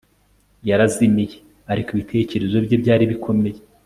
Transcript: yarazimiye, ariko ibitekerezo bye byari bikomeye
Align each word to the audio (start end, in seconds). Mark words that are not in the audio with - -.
yarazimiye, 0.69 1.35
ariko 1.71 1.89
ibitekerezo 1.91 2.57
bye 2.65 2.75
byari 2.83 3.03
bikomeye 3.11 3.59